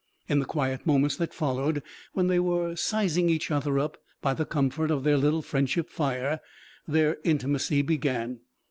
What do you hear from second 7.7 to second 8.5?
began.